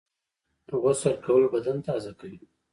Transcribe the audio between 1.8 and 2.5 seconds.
تازه کوي